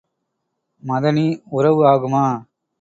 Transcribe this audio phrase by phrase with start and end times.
[0.83, 1.27] மதனி
[1.49, 2.25] உறவு ஆகுமா?